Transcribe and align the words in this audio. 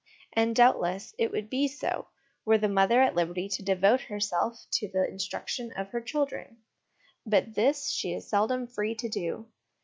And 0.33 0.55
doubtless 0.55 1.13
it 1.19 1.29
would 1.31 1.47
be 1.47 1.67
so, 1.67 2.07
were 2.43 2.57
the 2.57 2.67
mother 2.67 3.03
at 3.03 3.13
liberty 3.13 3.47
to 3.49 3.61
devote 3.61 4.01
herself 4.01 4.65
to 4.79 4.87
the 4.89 5.07
instruction 5.07 5.71
of 5.73 5.89
her 5.89 6.01
children; 6.01 6.63
but 7.23 7.53
this 7.53 7.91
she 7.91 8.11
is 8.11 8.27
seldom 8.27 8.65
free 8.65 8.95
to 8.95 9.07
do. 9.09 9.49